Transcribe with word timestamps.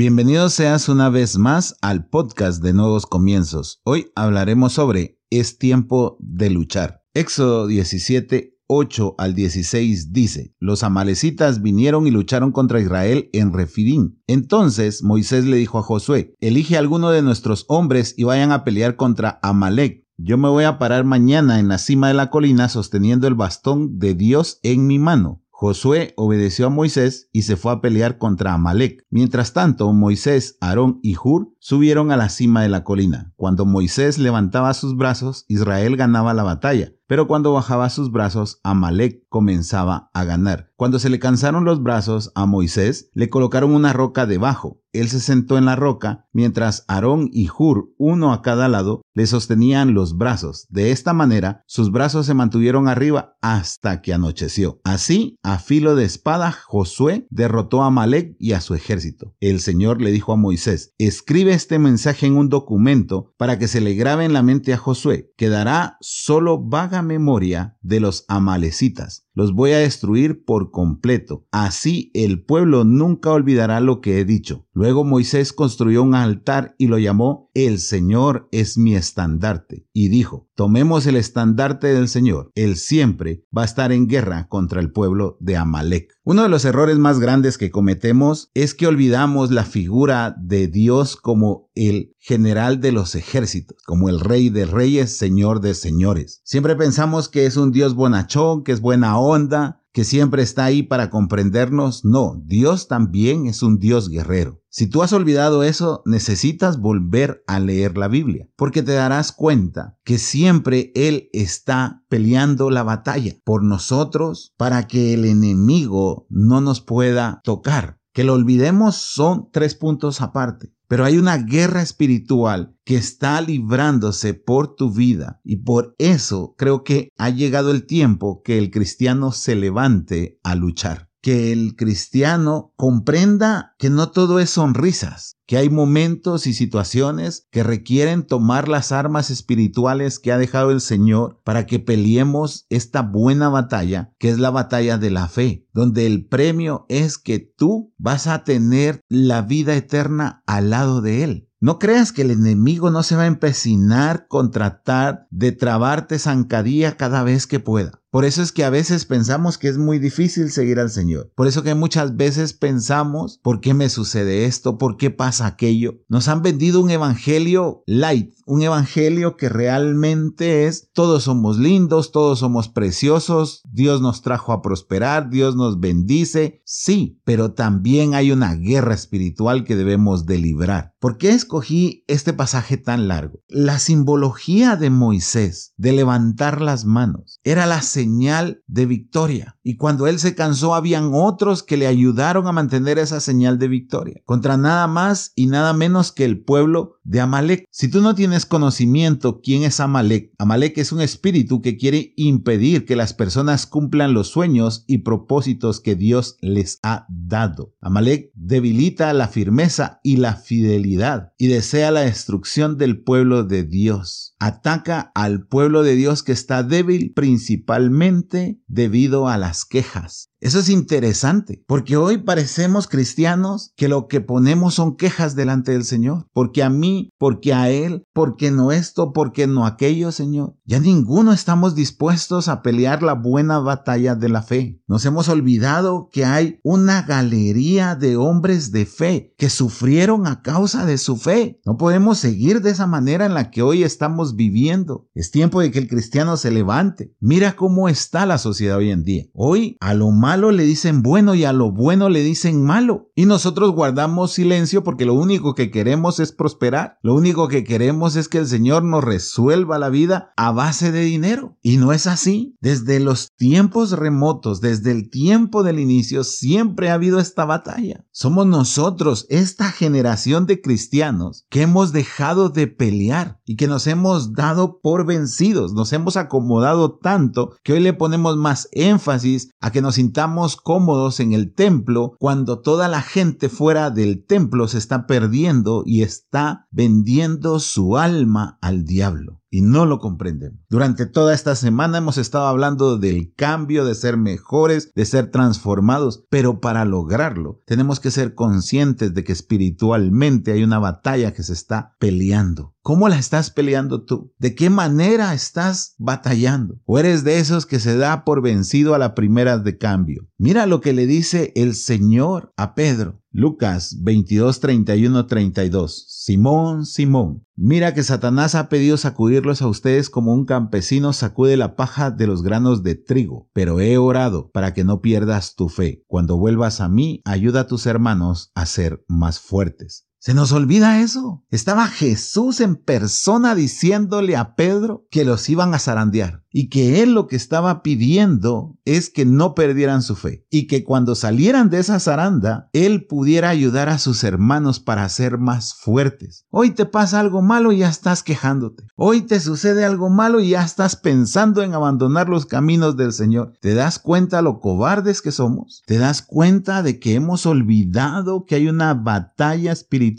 Bienvenido 0.00 0.48
seas 0.48 0.88
una 0.88 1.10
vez 1.10 1.36
más 1.36 1.76
al 1.82 2.08
podcast 2.08 2.62
de 2.62 2.72
Nuevos 2.72 3.04
Comienzos. 3.04 3.82
Hoy 3.84 4.10
hablaremos 4.14 4.72
sobre 4.72 5.20
Es 5.28 5.58
tiempo 5.58 6.16
de 6.20 6.48
luchar. 6.48 7.02
Éxodo 7.12 7.66
17, 7.66 8.56
8 8.66 9.14
al 9.18 9.34
16 9.34 10.10
dice, 10.14 10.54
los 10.58 10.84
amalecitas 10.84 11.60
vinieron 11.60 12.06
y 12.06 12.12
lucharon 12.12 12.50
contra 12.50 12.80
Israel 12.80 13.28
en 13.34 13.52
Refidim. 13.52 14.16
Entonces 14.26 15.02
Moisés 15.02 15.44
le 15.44 15.58
dijo 15.58 15.76
a 15.76 15.82
Josué, 15.82 16.34
elige 16.40 16.76
a 16.76 16.78
alguno 16.78 17.10
de 17.10 17.20
nuestros 17.20 17.66
hombres 17.68 18.14
y 18.16 18.24
vayan 18.24 18.52
a 18.52 18.64
pelear 18.64 18.96
contra 18.96 19.38
Amalek. 19.42 20.06
Yo 20.16 20.38
me 20.38 20.48
voy 20.48 20.64
a 20.64 20.78
parar 20.78 21.04
mañana 21.04 21.60
en 21.60 21.68
la 21.68 21.76
cima 21.76 22.08
de 22.08 22.14
la 22.14 22.30
colina 22.30 22.70
sosteniendo 22.70 23.28
el 23.28 23.34
bastón 23.34 23.98
de 23.98 24.14
Dios 24.14 24.60
en 24.62 24.86
mi 24.86 24.98
mano. 24.98 25.42
Josué 25.60 26.14
obedeció 26.16 26.68
a 26.68 26.70
Moisés 26.70 27.28
y 27.34 27.42
se 27.42 27.54
fue 27.54 27.70
a 27.72 27.82
pelear 27.82 28.16
contra 28.16 28.54
Amalek. 28.54 29.04
Mientras 29.10 29.52
tanto, 29.52 29.92
Moisés, 29.92 30.56
Aarón 30.62 31.00
y 31.02 31.16
Hur 31.22 31.52
subieron 31.60 32.10
a 32.10 32.16
la 32.16 32.28
cima 32.28 32.62
de 32.62 32.68
la 32.68 32.82
colina. 32.82 33.32
Cuando 33.36 33.64
Moisés 33.64 34.18
levantaba 34.18 34.74
sus 34.74 34.96
brazos, 34.96 35.44
Israel 35.46 35.96
ganaba 35.96 36.34
la 36.34 36.42
batalla. 36.42 36.92
Pero 37.10 37.26
cuando 37.26 37.52
bajaba 37.52 37.90
sus 37.90 38.12
brazos, 38.12 38.60
Amalek 38.62 39.24
comenzaba 39.28 40.10
a 40.14 40.22
ganar. 40.22 40.70
Cuando 40.76 41.00
se 41.00 41.10
le 41.10 41.18
cansaron 41.18 41.64
los 41.64 41.82
brazos 41.82 42.30
a 42.36 42.46
Moisés, 42.46 43.10
le 43.14 43.28
colocaron 43.28 43.74
una 43.74 43.92
roca 43.92 44.26
debajo. 44.26 44.80
Él 44.92 45.08
se 45.08 45.18
sentó 45.18 45.58
en 45.58 45.64
la 45.64 45.74
roca, 45.74 46.28
mientras 46.32 46.84
Aarón 46.86 47.28
y 47.32 47.48
Hur, 47.48 47.92
uno 47.98 48.32
a 48.32 48.42
cada 48.42 48.68
lado, 48.68 49.02
le 49.14 49.26
sostenían 49.26 49.92
los 49.92 50.16
brazos. 50.16 50.66
De 50.68 50.92
esta 50.92 51.12
manera, 51.12 51.64
sus 51.66 51.90
brazos 51.90 52.26
se 52.26 52.34
mantuvieron 52.34 52.86
arriba 52.86 53.36
hasta 53.40 54.02
que 54.02 54.12
anocheció. 54.12 54.80
Así, 54.84 55.36
a 55.42 55.58
filo 55.58 55.96
de 55.96 56.04
espada, 56.04 56.52
Josué 56.52 57.26
derrotó 57.30 57.82
a 57.82 57.86
Amalek 57.86 58.36
y 58.38 58.52
a 58.52 58.60
su 58.60 58.74
ejército. 58.74 59.34
El 59.40 59.60
Señor 59.60 60.00
le 60.00 60.12
dijo 60.12 60.32
a 60.32 60.36
Moisés, 60.36 60.94
escribe 60.98 61.49
este 61.52 61.78
mensaje 61.78 62.26
en 62.26 62.36
un 62.36 62.48
documento 62.48 63.34
para 63.36 63.58
que 63.58 63.68
se 63.68 63.80
le 63.80 63.94
grabe 63.94 64.24
en 64.24 64.32
la 64.32 64.42
mente 64.42 64.72
a 64.72 64.76
Josué. 64.76 65.32
Quedará 65.36 65.96
solo 66.00 66.58
vaga 66.62 67.02
memoria 67.02 67.76
de 67.80 68.00
los 68.00 68.24
amalecitas. 68.28 69.26
Los 69.34 69.54
voy 69.54 69.72
a 69.72 69.78
destruir 69.78 70.44
por 70.44 70.70
completo. 70.70 71.46
Así 71.50 72.10
el 72.14 72.44
pueblo 72.44 72.84
nunca 72.84 73.30
olvidará 73.30 73.80
lo 73.80 74.00
que 74.00 74.20
he 74.20 74.24
dicho. 74.24 74.66
Luego 74.72 75.04
Moisés 75.04 75.52
construyó 75.52 76.02
un 76.02 76.14
altar 76.14 76.74
y 76.78 76.86
lo 76.86 76.98
llamó 76.98 77.50
El 77.54 77.78
Señor 77.78 78.48
es 78.50 78.78
mi 78.78 78.94
estandarte. 78.94 79.86
Y 79.92 80.08
dijo, 80.08 80.48
tomemos 80.54 81.06
el 81.06 81.16
estandarte 81.16 81.88
del 81.88 82.08
Señor. 82.08 82.50
Él 82.54 82.76
siempre 82.76 83.44
va 83.56 83.62
a 83.62 83.66
estar 83.66 83.92
en 83.92 84.08
guerra 84.08 84.48
contra 84.48 84.80
el 84.80 84.92
pueblo 84.92 85.36
de 85.40 85.56
Amalek. 85.56 86.12
Uno 86.24 86.42
de 86.42 86.48
los 86.48 86.64
errores 86.64 86.98
más 86.98 87.18
grandes 87.18 87.58
que 87.58 87.70
cometemos 87.70 88.50
es 88.54 88.74
que 88.74 88.86
olvidamos 88.86 89.50
la 89.50 89.64
figura 89.64 90.36
de 90.38 90.68
Dios 90.68 91.16
como 91.16 91.70
el 91.74 92.14
general 92.18 92.80
de 92.80 92.92
los 92.92 93.14
ejércitos, 93.14 93.82
como 93.84 94.08
el 94.08 94.20
rey 94.20 94.50
de 94.50 94.66
reyes, 94.66 95.16
señor 95.16 95.60
de 95.60 95.74
señores. 95.74 96.40
Siempre 96.44 96.76
pensamos 96.76 97.28
que 97.28 97.46
es 97.46 97.56
un 97.56 97.72
Dios 97.72 97.94
bonachón, 97.94 98.62
que 98.62 98.72
es 98.72 98.80
buena 98.80 99.18
onda, 99.20 99.80
que 99.92 100.04
siempre 100.04 100.42
está 100.42 100.64
ahí 100.64 100.82
para 100.82 101.10
comprendernos. 101.10 102.04
No, 102.04 102.40
Dios 102.44 102.88
también 102.88 103.46
es 103.46 103.62
un 103.62 103.78
Dios 103.78 104.08
guerrero. 104.08 104.62
Si 104.68 104.86
tú 104.86 105.02
has 105.02 105.12
olvidado 105.12 105.64
eso, 105.64 106.02
necesitas 106.06 106.78
volver 106.78 107.42
a 107.48 107.58
leer 107.58 107.98
la 107.98 108.06
Biblia, 108.06 108.48
porque 108.56 108.82
te 108.82 108.92
darás 108.92 109.32
cuenta 109.32 109.98
que 110.04 110.18
siempre 110.18 110.92
Él 110.94 111.28
está 111.32 112.04
peleando 112.08 112.70
la 112.70 112.84
batalla 112.84 113.34
por 113.44 113.64
nosotros 113.64 114.52
para 114.56 114.86
que 114.86 115.14
el 115.14 115.24
enemigo 115.24 116.26
no 116.28 116.60
nos 116.60 116.80
pueda 116.80 117.40
tocar. 117.42 117.98
Que 118.12 118.24
lo 118.24 118.34
olvidemos 118.34 118.96
son 118.96 119.48
tres 119.52 119.74
puntos 119.74 120.20
aparte. 120.20 120.72
Pero 120.90 121.04
hay 121.04 121.18
una 121.18 121.38
guerra 121.38 121.82
espiritual 121.82 122.74
que 122.84 122.96
está 122.96 123.40
librándose 123.40 124.34
por 124.34 124.74
tu 124.74 124.92
vida. 124.92 125.40
Y 125.44 125.58
por 125.58 125.94
eso 125.98 126.56
creo 126.58 126.82
que 126.82 127.10
ha 127.16 127.30
llegado 127.30 127.70
el 127.70 127.86
tiempo 127.86 128.42
que 128.42 128.58
el 128.58 128.72
cristiano 128.72 129.30
se 129.30 129.54
levante 129.54 130.40
a 130.42 130.56
luchar 130.56 131.09
que 131.20 131.52
el 131.52 131.76
cristiano 131.76 132.72
comprenda 132.76 133.74
que 133.78 133.90
no 133.90 134.10
todo 134.10 134.40
es 134.40 134.50
sonrisas, 134.50 135.36
que 135.46 135.58
hay 135.58 135.68
momentos 135.68 136.46
y 136.46 136.54
situaciones 136.54 137.46
que 137.50 137.62
requieren 137.62 138.26
tomar 138.26 138.68
las 138.68 138.92
armas 138.92 139.30
espirituales 139.30 140.18
que 140.18 140.32
ha 140.32 140.38
dejado 140.38 140.70
el 140.70 140.80
Señor 140.80 141.40
para 141.44 141.66
que 141.66 141.78
peleemos 141.78 142.66
esta 142.70 143.02
buena 143.02 143.48
batalla, 143.48 144.12
que 144.18 144.30
es 144.30 144.38
la 144.38 144.50
batalla 144.50 144.98
de 144.98 145.10
la 145.10 145.28
fe, 145.28 145.66
donde 145.72 146.06
el 146.06 146.26
premio 146.26 146.86
es 146.88 147.18
que 147.18 147.38
tú 147.38 147.92
vas 147.98 148.26
a 148.26 148.44
tener 148.44 149.00
la 149.08 149.42
vida 149.42 149.74
eterna 149.74 150.42
al 150.46 150.70
lado 150.70 151.00
de 151.00 151.24
Él. 151.24 151.48
No 151.62 151.78
creas 151.78 152.12
que 152.12 152.22
el 152.22 152.30
enemigo 152.30 152.90
no 152.90 153.02
se 153.02 153.16
va 153.16 153.24
a 153.24 153.26
empecinar 153.26 154.28
con 154.28 154.50
tratar 154.50 155.26
de 155.30 155.52
trabarte 155.52 156.18
zancadilla 156.18 156.96
cada 156.96 157.22
vez 157.22 157.46
que 157.46 157.60
pueda. 157.60 157.99
Por 158.10 158.24
eso 158.24 158.42
es 158.42 158.50
que 158.50 158.64
a 158.64 158.70
veces 158.70 159.04
pensamos 159.04 159.56
que 159.56 159.68
es 159.68 159.78
muy 159.78 160.00
difícil 160.00 160.50
seguir 160.50 160.80
al 160.80 160.90
Señor. 160.90 161.30
Por 161.36 161.46
eso 161.46 161.62
que 161.62 161.76
muchas 161.76 162.16
veces 162.16 162.52
pensamos, 162.52 163.38
¿por 163.38 163.60
qué 163.60 163.72
me 163.72 163.88
sucede 163.88 164.46
esto? 164.46 164.78
¿Por 164.78 164.96
qué 164.96 165.10
pasa 165.10 165.46
aquello? 165.46 166.00
Nos 166.08 166.26
han 166.26 166.42
vendido 166.42 166.80
un 166.80 166.90
evangelio 166.90 167.84
light, 167.86 168.34
un 168.46 168.62
evangelio 168.62 169.36
que 169.36 169.48
realmente 169.48 170.66
es, 170.66 170.90
todos 170.92 171.22
somos 171.22 171.58
lindos, 171.58 172.10
todos 172.10 172.40
somos 172.40 172.68
preciosos, 172.68 173.62
Dios 173.70 174.00
nos 174.00 174.22
trajo 174.22 174.52
a 174.52 174.60
prosperar, 174.60 175.30
Dios 175.30 175.54
nos 175.54 175.78
bendice. 175.78 176.62
Sí, 176.64 177.20
pero 177.24 177.52
también 177.52 178.14
hay 178.14 178.32
una 178.32 178.56
guerra 178.56 178.94
espiritual 178.94 179.62
que 179.62 179.76
debemos 179.76 180.26
de 180.26 180.38
librar. 180.38 180.94
¿Por 180.98 181.16
qué 181.16 181.30
escogí 181.30 182.04
este 182.08 182.32
pasaje 182.32 182.76
tan 182.76 183.06
largo? 183.06 183.40
La 183.48 183.78
simbología 183.78 184.74
de 184.74 184.90
Moisés, 184.90 185.74
de 185.76 185.92
levantar 185.92 186.60
las 186.60 186.84
manos, 186.84 187.38
era 187.44 187.66
la 187.66 187.82
señal 188.00 188.62
de 188.66 188.86
victoria. 188.86 189.58
Y 189.62 189.76
cuando 189.76 190.06
él 190.06 190.18
se 190.18 190.34
cansó, 190.34 190.74
habían 190.74 191.10
otros 191.12 191.62
que 191.62 191.76
le 191.76 191.86
ayudaron 191.86 192.46
a 192.46 192.52
mantener 192.52 192.98
esa 192.98 193.20
señal 193.20 193.58
de 193.58 193.68
victoria. 193.68 194.22
Contra 194.24 194.56
nada 194.56 194.86
más 194.86 195.32
y 195.34 195.48
nada 195.48 195.74
menos 195.74 196.10
que 196.10 196.24
el 196.24 196.42
pueblo 196.42 196.99
de 197.10 197.20
Amalek. 197.20 197.66
Si 197.72 197.88
tú 197.88 198.00
no 198.02 198.14
tienes 198.14 198.46
conocimiento 198.46 199.40
quién 199.42 199.64
es 199.64 199.80
Amalek, 199.80 200.32
Amalek 200.38 200.78
es 200.78 200.92
un 200.92 201.00
espíritu 201.00 201.60
que 201.60 201.76
quiere 201.76 202.12
impedir 202.14 202.84
que 202.84 202.94
las 202.94 203.14
personas 203.14 203.66
cumplan 203.66 204.14
los 204.14 204.28
sueños 204.28 204.84
y 204.86 204.98
propósitos 204.98 205.80
que 205.80 205.96
Dios 205.96 206.36
les 206.40 206.78
ha 206.84 207.06
dado. 207.08 207.74
Amalek 207.80 208.30
debilita 208.34 209.12
la 209.12 209.26
firmeza 209.26 209.98
y 210.04 210.18
la 210.18 210.36
fidelidad 210.36 211.32
y 211.36 211.48
desea 211.48 211.90
la 211.90 212.02
destrucción 212.02 212.78
del 212.78 213.02
pueblo 213.02 213.42
de 213.42 213.64
Dios. 213.64 214.36
Ataca 214.38 215.10
al 215.16 215.48
pueblo 215.48 215.82
de 215.82 215.96
Dios 215.96 216.22
que 216.22 216.30
está 216.30 216.62
débil 216.62 217.12
principalmente 217.12 218.60
debido 218.68 219.26
a 219.26 219.36
las 219.36 219.64
quejas. 219.64 220.29
Eso 220.40 220.60
es 220.60 220.70
interesante, 220.70 221.62
porque 221.66 221.98
hoy 221.98 222.16
parecemos 222.16 222.88
cristianos 222.88 223.74
que 223.76 223.88
lo 223.88 224.08
que 224.08 224.22
ponemos 224.22 224.72
son 224.72 224.96
quejas 224.96 225.36
delante 225.36 225.72
del 225.72 225.84
Señor, 225.84 226.28
porque 226.32 226.62
a 226.62 226.70
mí, 226.70 227.10
porque 227.18 227.52
a 227.52 227.68
Él, 227.68 228.04
porque 228.14 228.50
no 228.50 228.72
esto, 228.72 229.12
porque 229.12 229.46
no 229.46 229.66
aquello, 229.66 230.12
Señor. 230.12 230.56
Ya 230.64 230.80
ninguno 230.80 231.34
estamos 231.34 231.74
dispuestos 231.74 232.48
a 232.48 232.62
pelear 232.62 233.02
la 233.02 233.12
buena 233.12 233.58
batalla 233.58 234.14
de 234.14 234.30
la 234.30 234.42
fe. 234.42 234.80
Nos 234.86 235.04
hemos 235.04 235.28
olvidado 235.28 236.08
que 236.10 236.24
hay 236.24 236.58
una 236.62 237.02
galería 237.02 237.94
de 237.94 238.16
hombres 238.16 238.72
de 238.72 238.86
fe 238.86 239.34
que 239.36 239.50
sufrieron 239.50 240.26
a 240.26 240.40
causa 240.40 240.86
de 240.86 240.96
su 240.96 241.18
fe. 241.18 241.60
No 241.66 241.76
podemos 241.76 242.16
seguir 242.16 242.62
de 242.62 242.70
esa 242.70 242.86
manera 242.86 243.26
en 243.26 243.34
la 243.34 243.50
que 243.50 243.60
hoy 243.60 243.82
estamos 243.82 244.36
viviendo. 244.36 245.06
Es 245.14 245.30
tiempo 245.30 245.60
de 245.60 245.70
que 245.70 245.80
el 245.80 245.88
cristiano 245.88 246.38
se 246.38 246.50
levante. 246.50 247.14
Mira 247.20 247.56
cómo 247.56 247.90
está 247.90 248.24
la 248.24 248.38
sociedad 248.38 248.78
hoy 248.78 248.90
en 248.90 249.04
día. 249.04 249.24
Hoy 249.34 249.76
a 249.80 249.92
lo 249.92 250.10
más 250.10 250.29
malo 250.30 250.52
le 250.52 250.62
dicen 250.62 251.02
bueno 251.02 251.34
y 251.34 251.44
a 251.44 251.52
lo 251.52 251.72
bueno 251.72 252.08
le 252.08 252.22
dicen 252.22 252.62
malo. 252.62 253.10
Y 253.16 253.26
nosotros 253.26 253.72
guardamos 253.72 254.30
silencio 254.30 254.84
porque 254.84 255.04
lo 255.04 255.14
único 255.14 255.56
que 255.56 255.72
queremos 255.72 256.20
es 256.20 256.30
prosperar. 256.30 256.98
Lo 257.02 257.14
único 257.16 257.48
que 257.48 257.64
queremos 257.64 258.14
es 258.14 258.28
que 258.28 258.38
el 258.38 258.46
Señor 258.46 258.84
nos 258.84 259.02
resuelva 259.02 259.80
la 259.80 259.88
vida 259.88 260.32
a 260.36 260.52
base 260.52 260.92
de 260.92 261.00
dinero. 261.00 261.58
Y 261.62 261.78
no 261.78 261.92
es 261.92 262.06
así. 262.06 262.56
Desde 262.60 263.00
los 263.00 263.32
tiempos 263.36 263.90
remotos, 263.90 264.60
desde 264.60 264.92
el 264.92 265.10
tiempo 265.10 265.64
del 265.64 265.80
inicio, 265.80 266.22
siempre 266.22 266.90
ha 266.90 266.94
habido 266.94 267.18
esta 267.18 267.44
batalla. 267.44 268.04
Somos 268.12 268.46
nosotros, 268.46 269.26
esta 269.30 269.72
generación 269.72 270.46
de 270.46 270.60
cristianos, 270.60 271.44
que 271.50 271.62
hemos 271.62 271.92
dejado 271.92 272.50
de 272.50 272.68
pelear 272.68 273.39
y 273.50 273.56
que 273.56 273.66
nos 273.66 273.88
hemos 273.88 274.34
dado 274.34 274.78
por 274.80 275.04
vencidos. 275.04 275.72
Nos 275.72 275.92
hemos 275.92 276.16
acomodado 276.16 276.92
tanto 276.92 277.50
que 277.64 277.72
hoy 277.72 277.80
le 277.80 277.92
ponemos 277.92 278.36
más 278.36 278.68
énfasis 278.70 279.50
a 279.58 279.72
que 279.72 279.82
nos 279.82 279.96
sintamos 279.96 280.54
cómodos 280.54 281.18
en 281.18 281.32
el 281.32 281.52
templo 281.52 282.12
cuando 282.20 282.60
toda 282.60 282.86
la 282.86 283.02
gente 283.02 283.48
fuera 283.48 283.90
del 283.90 284.24
templo 284.24 284.68
se 284.68 284.78
está 284.78 285.04
perdiendo 285.08 285.82
y 285.84 286.02
está 286.02 286.68
vendiendo 286.70 287.58
su 287.58 287.96
alma 287.96 288.56
al 288.60 288.84
diablo. 288.84 289.39
Y 289.50 289.62
no 289.62 289.84
lo 289.84 289.98
comprendemos. 289.98 290.60
Durante 290.68 291.06
toda 291.06 291.34
esta 291.34 291.56
semana 291.56 291.98
hemos 291.98 292.18
estado 292.18 292.46
hablando 292.46 292.98
del 292.98 293.34
cambio, 293.34 293.84
de 293.84 293.94
ser 293.94 294.16
mejores, 294.16 294.92
de 294.94 295.04
ser 295.04 295.30
transformados, 295.30 296.24
pero 296.30 296.60
para 296.60 296.84
lograrlo 296.84 297.60
tenemos 297.66 298.00
que 298.00 298.10
ser 298.10 298.34
conscientes 298.34 299.12
de 299.12 299.24
que 299.24 299.32
espiritualmente 299.32 300.52
hay 300.52 300.62
una 300.62 300.78
batalla 300.78 301.32
que 301.32 301.42
se 301.42 301.52
está 301.52 301.96
peleando. 301.98 302.74
¿Cómo 302.82 303.08
la 303.08 303.18
estás 303.18 303.50
peleando 303.50 304.04
tú? 304.04 304.32
¿De 304.38 304.54
qué 304.54 304.70
manera 304.70 305.34
estás 305.34 305.94
batallando? 305.98 306.80
¿O 306.86 306.98
eres 306.98 307.24
de 307.24 307.38
esos 307.38 307.66
que 307.66 307.78
se 307.78 307.96
da 307.96 308.24
por 308.24 308.40
vencido 308.40 308.94
a 308.94 308.98
la 308.98 309.14
primera 309.14 309.58
de 309.58 309.76
cambio? 309.76 310.29
Mira 310.42 310.64
lo 310.64 310.80
que 310.80 310.94
le 310.94 311.06
dice 311.06 311.52
el 311.54 311.74
Señor 311.74 312.54
a 312.56 312.74
Pedro. 312.74 313.20
Lucas 313.30 313.98
22, 314.00 314.60
31, 314.60 315.26
32. 315.26 316.06
Simón, 316.08 316.86
Simón, 316.86 317.46
mira 317.56 317.92
que 317.92 318.02
Satanás 318.02 318.54
ha 318.54 318.70
pedido 318.70 318.96
sacudirlos 318.96 319.60
a 319.60 319.68
ustedes 319.68 320.08
como 320.08 320.32
un 320.32 320.46
campesino 320.46 321.12
sacude 321.12 321.58
la 321.58 321.76
paja 321.76 322.10
de 322.10 322.26
los 322.26 322.42
granos 322.42 322.82
de 322.82 322.94
trigo, 322.94 323.50
pero 323.52 323.80
he 323.80 323.98
orado 323.98 324.50
para 324.50 324.72
que 324.72 324.82
no 324.82 325.02
pierdas 325.02 325.56
tu 325.56 325.68
fe. 325.68 326.04
Cuando 326.06 326.38
vuelvas 326.38 326.80
a 326.80 326.88
mí, 326.88 327.20
ayuda 327.26 327.60
a 327.60 327.66
tus 327.66 327.84
hermanos 327.84 328.50
a 328.54 328.64
ser 328.64 329.04
más 329.08 329.40
fuertes. 329.40 330.06
Se 330.22 330.34
nos 330.34 330.52
olvida 330.52 331.00
eso. 331.00 331.42
Estaba 331.50 331.86
Jesús 331.86 332.60
en 332.60 332.76
persona 332.76 333.54
diciéndole 333.54 334.36
a 334.36 334.54
Pedro 334.54 335.06
que 335.10 335.24
los 335.24 335.48
iban 335.48 335.72
a 335.72 335.78
zarandear 335.78 336.44
y 336.52 336.68
que 336.68 337.02
él 337.02 337.14
lo 337.14 337.26
que 337.26 337.36
estaba 337.36 337.82
pidiendo 337.82 338.76
es 338.84 339.08
que 339.08 339.24
no 339.24 339.54
perdieran 339.54 340.02
su 340.02 340.16
fe 340.16 340.44
y 340.50 340.66
que 340.66 340.84
cuando 340.84 341.14
salieran 341.14 341.70
de 341.70 341.78
esa 341.78 342.00
zaranda, 342.00 342.68
él 342.74 343.06
pudiera 343.06 343.48
ayudar 343.48 343.88
a 343.88 343.98
sus 343.98 344.22
hermanos 344.24 344.78
para 344.78 345.08
ser 345.08 345.38
más 345.38 345.74
fuertes. 345.74 346.44
Hoy 346.50 346.72
te 346.72 346.84
pasa 346.84 347.20
algo 347.20 347.40
malo 347.40 347.72
y 347.72 347.78
ya 347.78 347.88
estás 347.88 348.22
quejándote. 348.22 348.84
Hoy 348.96 349.22
te 349.22 349.40
sucede 349.40 349.86
algo 349.86 350.10
malo 350.10 350.40
y 350.40 350.50
ya 350.50 350.64
estás 350.64 350.96
pensando 350.96 351.62
en 351.62 351.72
abandonar 351.72 352.28
los 352.28 352.44
caminos 352.44 352.96
del 352.96 353.14
Señor. 353.14 353.54
¿Te 353.60 353.72
das 353.72 353.98
cuenta 353.98 354.42
lo 354.42 354.60
cobardes 354.60 355.22
que 355.22 355.32
somos? 355.32 355.82
¿Te 355.86 355.96
das 355.96 356.20
cuenta 356.20 356.82
de 356.82 356.98
que 356.98 357.14
hemos 357.14 357.46
olvidado 357.46 358.44
que 358.44 358.56
hay 358.56 358.68
una 358.68 358.92
batalla 358.92 359.72
espiritual? 359.72 360.09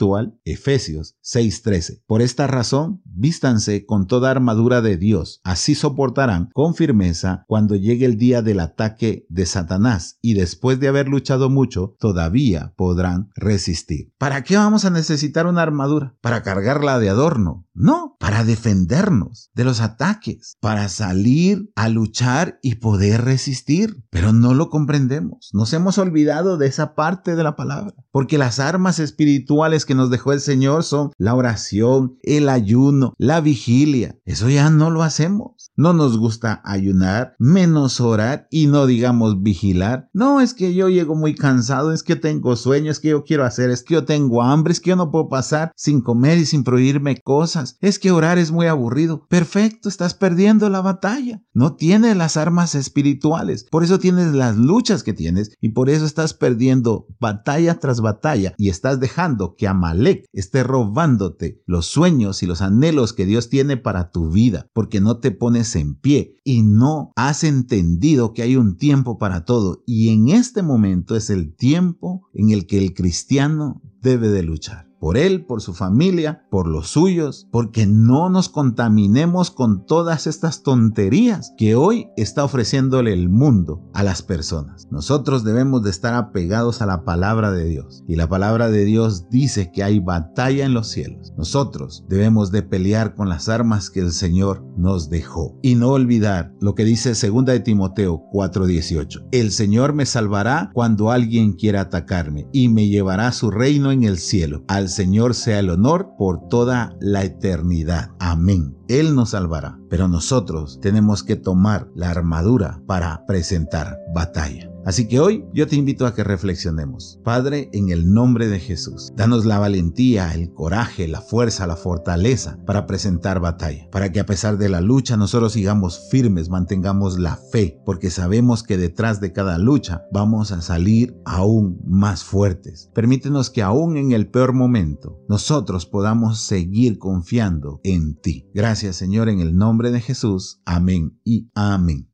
Efesios 0.43 1.17
6:13. 1.21 2.03
Por 2.05 2.21
esta 2.21 2.47
razón, 2.47 3.01
vístanse 3.13 3.85
con 3.85 4.07
toda 4.07 4.31
armadura 4.31 4.81
de 4.81 4.97
Dios, 4.97 5.41
así 5.43 5.75
soportarán 5.75 6.49
con 6.53 6.75
firmeza 6.75 7.43
cuando 7.47 7.75
llegue 7.75 8.05
el 8.05 8.17
día 8.17 8.41
del 8.41 8.59
ataque 8.59 9.25
de 9.29 9.45
Satanás 9.45 10.17
y 10.21 10.33
después 10.33 10.79
de 10.79 10.87
haber 10.87 11.07
luchado 11.07 11.49
mucho, 11.49 11.95
todavía 11.99 12.73
podrán 12.75 13.29
resistir. 13.35 14.13
¿Para 14.17 14.43
qué 14.43 14.57
vamos 14.57 14.85
a 14.85 14.89
necesitar 14.89 15.47
una 15.47 15.61
armadura? 15.61 16.15
¿Para 16.21 16.43
cargarla 16.43 16.99
de 16.99 17.09
adorno? 17.09 17.67
No, 17.73 18.17
para 18.19 18.43
defendernos 18.43 19.49
de 19.53 19.63
los 19.63 19.79
ataques, 19.79 20.57
para 20.59 20.89
salir 20.89 21.71
a 21.75 21.87
luchar 21.89 22.59
y 22.61 22.75
poder 22.75 23.23
resistir. 23.23 24.03
Pero 24.09 24.33
no 24.33 24.53
lo 24.53 24.69
comprendemos. 24.69 25.49
Nos 25.53 25.73
hemos 25.73 25.97
olvidado 25.97 26.57
de 26.57 26.67
esa 26.67 26.95
parte 26.95 27.35
de 27.35 27.43
la 27.43 27.55
palabra, 27.55 27.93
porque 28.11 28.37
las 28.37 28.59
armas 28.59 28.99
espirituales 28.99 29.85
que 29.85 29.95
nos 29.95 30.09
dejó 30.09 30.33
el 30.33 30.41
Señor 30.41 30.83
son 30.83 31.11
la 31.17 31.33
oración, 31.33 32.17
el 32.23 32.49
ayuno, 32.49 33.00
la 33.17 33.41
vigilia. 33.41 34.19
Eso 34.25 34.49
ya 34.49 34.69
no 34.69 34.89
lo 34.89 35.03
hacemos. 35.03 35.60
No 35.81 35.93
nos 35.93 36.19
gusta 36.19 36.61
ayunar, 36.63 37.33
menos 37.39 38.01
orar 38.01 38.45
y 38.51 38.67
no 38.67 38.85
digamos 38.85 39.41
vigilar. 39.41 40.11
No, 40.13 40.39
es 40.39 40.53
que 40.53 40.75
yo 40.75 40.89
llego 40.89 41.15
muy 41.15 41.33
cansado, 41.33 41.91
es 41.91 42.03
que 42.03 42.15
tengo 42.15 42.55
sueño, 42.55 42.91
es 42.91 42.99
que 42.99 43.07
yo 43.07 43.23
quiero 43.23 43.45
hacer, 43.45 43.71
es 43.71 43.81
que 43.81 43.95
yo 43.95 44.05
tengo 44.05 44.43
hambre, 44.43 44.73
es 44.73 44.79
que 44.79 44.91
yo 44.91 44.95
no 44.95 45.09
puedo 45.09 45.27
pasar 45.27 45.71
sin 45.75 46.01
comer 46.01 46.37
y 46.37 46.45
sin 46.45 46.63
prohibirme 46.63 47.19
cosas. 47.23 47.77
Es 47.81 47.97
que 47.97 48.11
orar 48.11 48.37
es 48.37 48.51
muy 48.51 48.67
aburrido. 48.67 49.25
Perfecto, 49.27 49.89
estás 49.89 50.13
perdiendo 50.13 50.69
la 50.69 50.81
batalla. 50.81 51.41
No 51.51 51.73
tienes 51.73 52.15
las 52.15 52.37
armas 52.37 52.75
espirituales. 52.75 53.65
Por 53.71 53.83
eso 53.83 53.97
tienes 53.97 54.35
las 54.35 54.57
luchas 54.57 55.01
que 55.01 55.13
tienes 55.13 55.57
y 55.61 55.69
por 55.69 55.89
eso 55.89 56.05
estás 56.05 56.35
perdiendo 56.35 57.07
batalla 57.19 57.79
tras 57.79 58.01
batalla 58.01 58.53
y 58.55 58.69
estás 58.69 58.99
dejando 58.99 59.55
que 59.55 59.67
Amalek 59.67 60.25
esté 60.31 60.61
robándote 60.61 61.63
los 61.65 61.87
sueños 61.87 62.43
y 62.43 62.45
los 62.45 62.61
anhelos 62.61 63.13
que 63.13 63.25
Dios 63.25 63.49
tiene 63.49 63.77
para 63.77 64.11
tu 64.11 64.29
vida, 64.29 64.67
porque 64.73 65.01
no 65.01 65.17
te 65.17 65.31
pones 65.31 65.70
en 65.75 65.95
pie 65.95 66.37
y 66.43 66.63
no 66.63 67.11
has 67.15 67.43
entendido 67.43 68.33
que 68.33 68.41
hay 68.41 68.55
un 68.55 68.77
tiempo 68.77 69.17
para 69.17 69.45
todo. 69.45 69.83
Y 69.85 70.09
en 70.09 70.29
este 70.29 70.61
momento 70.61 71.15
es 71.15 71.29
el 71.29 71.55
tiempo 71.55 72.27
en 72.33 72.51
el 72.51 72.67
que 72.67 72.77
el 72.77 72.93
cristiano 72.93 73.81
debe 74.01 74.29
de 74.29 74.43
luchar 74.43 74.90
por 75.01 75.17
él, 75.17 75.45
por 75.45 75.61
su 75.61 75.73
familia, 75.73 76.45
por 76.51 76.67
los 76.67 76.89
suyos, 76.89 77.47
porque 77.51 77.87
no 77.87 78.29
nos 78.29 78.49
contaminemos 78.49 79.49
con 79.49 79.85
todas 79.87 80.27
estas 80.27 80.61
tonterías 80.61 81.53
que 81.57 81.75
hoy 81.75 82.09
está 82.15 82.43
ofreciéndole 82.43 83.11
el 83.11 83.27
mundo 83.27 83.81
a 83.95 84.03
las 84.03 84.21
personas. 84.21 84.87
Nosotros 84.91 85.43
debemos 85.43 85.81
de 85.81 85.89
estar 85.89 86.13
apegados 86.13 86.83
a 86.83 86.85
la 86.85 87.03
palabra 87.03 87.51
de 87.51 87.65
Dios 87.65 88.03
y 88.07 88.15
la 88.15 88.29
palabra 88.29 88.69
de 88.69 88.85
Dios 88.85 89.27
dice 89.29 89.71
que 89.71 89.83
hay 89.83 89.99
batalla 89.99 90.65
en 90.65 90.75
los 90.75 90.89
cielos. 90.89 91.33
Nosotros 91.35 92.05
debemos 92.07 92.51
de 92.51 92.61
pelear 92.61 93.15
con 93.15 93.27
las 93.27 93.49
armas 93.49 93.89
que 93.89 94.01
el 94.01 94.11
Señor 94.11 94.63
nos 94.77 95.09
dejó 95.09 95.57
y 95.63 95.73
no 95.73 95.89
olvidar 95.89 96.53
lo 96.59 96.75
que 96.75 96.85
dice 96.85 97.13
2 97.13 97.45
de 97.45 97.59
Timoteo 97.59 98.23
4:18. 98.31 99.27
El 99.31 99.51
Señor 99.51 99.93
me 99.93 100.05
salvará 100.05 100.69
cuando 100.73 101.09
alguien 101.09 101.53
quiera 101.53 101.81
atacarme 101.81 102.47
y 102.53 102.69
me 102.69 102.87
llevará 102.87 103.29
a 103.29 103.33
su 103.33 103.49
reino 103.49 103.91
en 103.91 104.03
el 104.03 104.19
cielo. 104.19 104.63
Señor 104.91 105.33
sea 105.33 105.59
el 105.59 105.69
honor 105.69 106.13
por 106.17 106.47
toda 106.47 106.95
la 106.99 107.23
eternidad. 107.23 108.11
Amén. 108.19 108.77
Él 108.87 109.15
nos 109.15 109.31
salvará, 109.31 109.79
pero 109.89 110.07
nosotros 110.07 110.79
tenemos 110.81 111.23
que 111.23 111.35
tomar 111.35 111.89
la 111.95 112.09
armadura 112.09 112.81
para 112.85 113.25
presentar 113.25 113.97
batalla. 114.13 114.70
Así 114.85 115.07
que 115.07 115.19
hoy 115.19 115.45
yo 115.53 115.67
te 115.67 115.75
invito 115.75 116.05
a 116.05 116.15
que 116.15 116.23
reflexionemos. 116.23 117.19
Padre, 117.23 117.69
en 117.73 117.89
el 117.89 118.11
nombre 118.13 118.47
de 118.47 118.59
Jesús, 118.59 119.11
danos 119.15 119.45
la 119.45 119.59
valentía, 119.59 120.33
el 120.33 120.51
coraje, 120.53 121.07
la 121.07 121.21
fuerza, 121.21 121.67
la 121.67 121.75
fortaleza 121.75 122.57
para 122.65 122.87
presentar 122.87 123.39
batalla, 123.39 123.87
para 123.91 124.11
que 124.11 124.19
a 124.19 124.25
pesar 124.25 124.57
de 124.57 124.69
la 124.69 124.81
lucha 124.81 125.17
nosotros 125.17 125.53
sigamos 125.53 126.09
firmes, 126.09 126.49
mantengamos 126.49 127.19
la 127.19 127.37
fe, 127.37 127.79
porque 127.85 128.09
sabemos 128.09 128.63
que 128.63 128.77
detrás 128.77 129.21
de 129.21 129.31
cada 129.31 129.57
lucha 129.57 130.03
vamos 130.11 130.51
a 130.51 130.61
salir 130.61 131.15
aún 131.25 131.79
más 131.85 132.23
fuertes. 132.23 132.89
Permítenos 132.93 133.49
que 133.49 133.61
aún 133.61 133.97
en 133.97 134.11
el 134.11 134.29
peor 134.29 134.53
momento 134.53 135.19
nosotros 135.29 135.85
podamos 135.85 136.41
seguir 136.41 136.97
confiando 136.97 137.79
en 137.83 138.15
ti. 138.15 138.49
Gracias 138.53 138.95
Señor 138.95 139.29
en 139.29 139.39
el 139.39 139.55
nombre 139.55 139.91
de 139.91 140.01
Jesús. 140.01 140.61
Amén 140.65 141.19
y 141.23 141.49
amén. 141.53 142.10